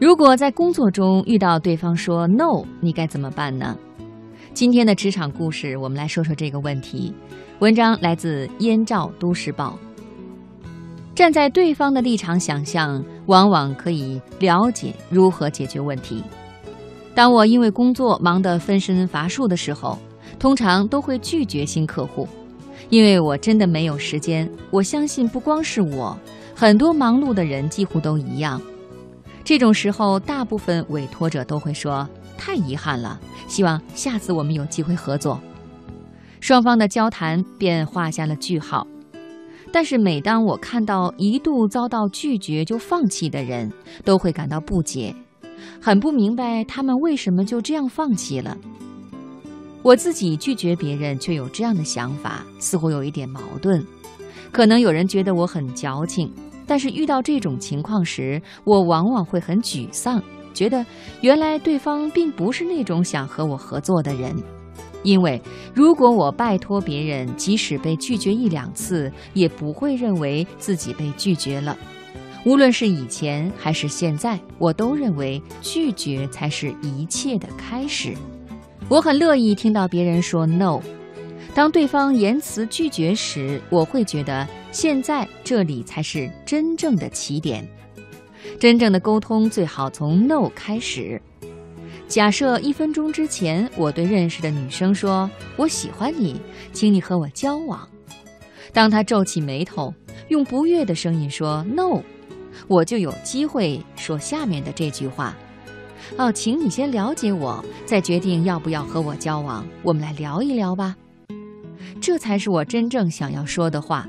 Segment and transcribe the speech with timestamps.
[0.00, 3.76] 如果在工作中遇到对方说 “no”，你该怎么办呢？
[4.54, 7.12] 今天的职场故事，我们来说说这个问题。
[7.58, 9.78] 文章来自《燕赵都市报》。
[11.14, 16.24] 站在对方的立场想象，往往可以了解如何解决问题。
[17.14, 19.98] 当我因为工作忙得分身乏术的时候，
[20.38, 22.26] 通常都会拒绝新客户，
[22.88, 24.50] 因为我真的没有时间。
[24.70, 26.16] 我相信不光是我，
[26.56, 28.58] 很多忙碌的人几乎都一样。
[29.50, 35.40] 这种时候，大部分委托者都会说：“太遗憾了，希望下次我们有机会合作。”
[36.38, 38.86] 双方的交谈便画下了句号。
[39.72, 43.72] 但是每当我看到一度遭到拒绝就放弃的人，
[44.04, 45.12] 都会感到不解，
[45.82, 48.56] 很不明白他们为什么就这样放弃了。
[49.82, 53.84] 我自己拒绝别人却有这样的想法，似乎有一点矛盾。
[54.52, 56.32] 可能有人觉得我很矫情，
[56.70, 60.22] 但是遇到这种情况时，我往往会很沮丧，
[60.54, 60.86] 觉得
[61.20, 64.32] 原来对方并不是那种想和我合作的人。
[65.02, 65.42] 因为
[65.74, 71.76] 如果我拜托别人，即使被拒绝一两次，也不会认为自己被拒绝了。
[72.44, 78.14] 无论是以前还是现在，我都认为拒绝才是一切的开始。
[78.88, 80.80] 我很乐意听到别人说 “no”。
[81.54, 87.66] 当对方言辞拒绝时，我会觉得现在这里才是真正的起点。
[88.58, 91.20] 真正的沟通最好从 “no” 开始。
[92.06, 96.40] 假设一分钟之前，我对认识的女生说：“我喜欢你，
[96.72, 97.86] 请你和我交往。”
[98.72, 99.92] 当她皱起眉头，
[100.28, 102.00] 用不悦的声音说 “no”，
[102.68, 105.36] 我就有机会说下面的这句话
[106.16, 109.66] ：“哦，请你先了解我，再决定要不要和我交往。
[109.82, 110.96] 我们来聊一聊吧。”
[112.00, 114.06] 这才是我真正想要说的话，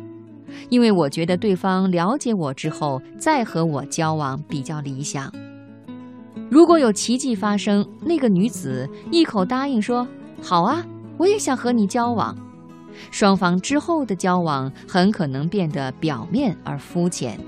[0.70, 5.32] 因为我觉得对方了解我之后再和我交往比较理想。
[6.50, 10.06] 如果有奇迹发生，那个女子一口答应说
[10.44, 10.86] ：“好啊，
[11.18, 12.38] 我也想和你交往。”
[13.10, 17.40] 双方之后的交往很可能变得表面而肤浅。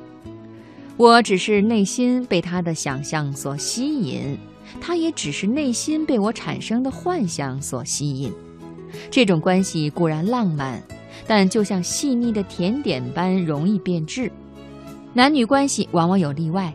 [0.95, 4.37] 我只是内心被他的想象所吸引，
[4.79, 8.31] 他也只是内心被我产生的幻想所吸引。
[9.09, 10.81] 这种关系固然浪漫，
[11.27, 14.31] 但就像细腻的甜点般容易变质。
[15.13, 16.73] 男女关系往往有例外。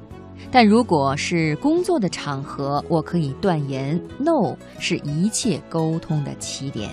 [0.50, 6.88] 但如果是工作的场合，我可以断言，no 是一切沟通的起点。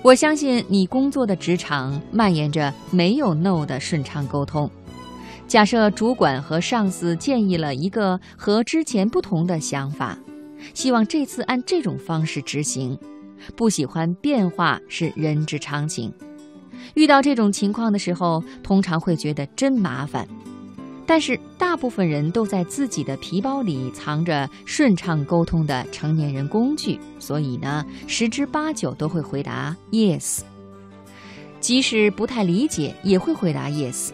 [0.00, 4.70] 我相信你工作的职场蔓延着没有 no 的顺畅沟通。
[5.48, 10.16] 假设主管和上司建议了一个和之前不同的想法，
[10.72, 12.96] 希望这次按这种方式执行，
[13.56, 16.12] 不喜欢变化是人之常情。
[16.94, 20.26] 遇到这种情况的时候，通常会觉得真麻烦。
[21.04, 30.40] 但是大部分人都在自己的皮包里藏着顺畅沟通的成年人工具，所以呢，十之八九都会回答 yes。
[31.60, 34.10] 即使不太理解，也会回答 yes；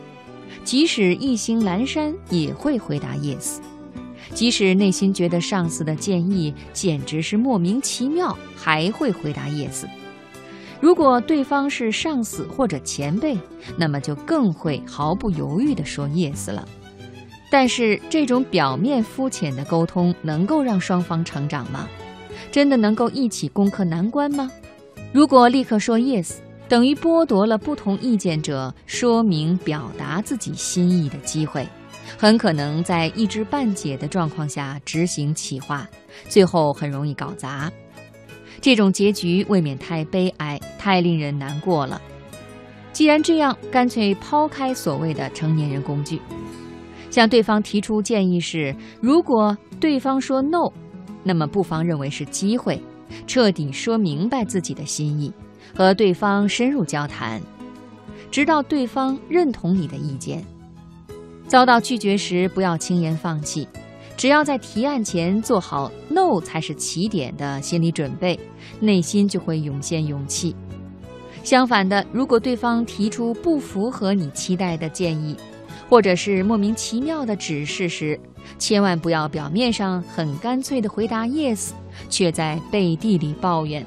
[0.65, 3.59] 即使意兴阑珊，也会回答 yes；
[4.39, 9.85] 即使内心觉得上司的建议简直是莫名其妙，还会回答 yes。
[10.81, 13.37] 如果对方是上司或者前辈，
[13.77, 16.65] 那么就更会毫不犹豫地说 yes 了。
[17.51, 21.89] 但是这种表面肤浅的沟通能够让双方成长吗？
[22.53, 24.49] 真的能够一起攻克难关吗？
[25.13, 26.35] 如果立刻说 yes，
[26.69, 31.67] 等于剥夺了不同意见者说明表达自己心意的机会，
[32.17, 35.87] 很可能在一知半解的状况下执行企划，
[36.29, 37.71] 最后很容易搞砸。
[38.61, 42.01] 这种结局未免太悲哀，太令人难过了。
[42.93, 46.21] 既然这样，干脆抛开所谓的成年人工具。
[47.11, 50.71] 向对方提出建议是：如果对方说 no，
[51.23, 52.83] 那么不妨认为是机会，
[53.27, 55.33] 彻底说明白自己的心意，
[55.75, 57.41] 和对方深入交谈，
[58.31, 60.45] 直到对方认同你的意见。
[61.49, 63.67] 遭到拒绝时，不要轻言放弃，
[64.19, 68.39] 只要在提案前做好 no 才是起点的心理准备，
[68.81, 70.55] 内心就会涌现勇气。
[71.43, 75.35] 相反的，如果对方提出不符合你期待的建议，
[75.89, 78.21] 或者是莫名其妙的指示时，
[78.59, 81.71] 千万不要表面上很干脆的回答 yes，
[82.11, 83.85] 却在背地里抱怨。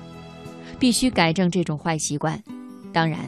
[0.80, 2.42] 必须改正这种坏习惯。
[2.92, 3.20] 当然，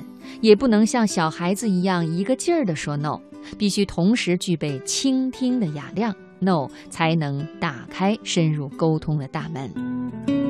[0.42, 3.20] 也不能像小孩子一样一个劲儿的说 no，
[3.58, 10.43] 必须同时具备倾听的雅量，no 才能打开深入沟通的大门。